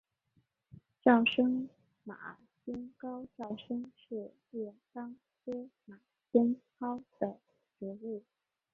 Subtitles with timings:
[1.03, 1.69] 沼生
[2.03, 5.99] 马先蒿沼生是列当科马
[6.31, 7.39] 先蒿属的
[7.77, 8.23] 植物。